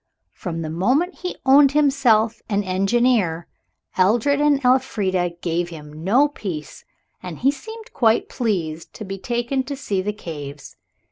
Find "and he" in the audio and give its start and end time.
7.21-7.51